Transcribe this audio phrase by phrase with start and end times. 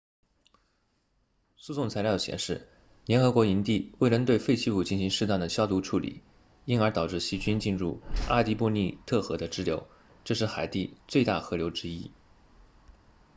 [1.57, 2.67] 诉讼材料显示
[3.05, 6.23] 联合国营地未能对废弃物进行适当的消毒处理
[6.65, 9.87] 因而导致细菌进入阿蒂博尼特河的支流
[10.23, 12.09] 这是海地最大河流之一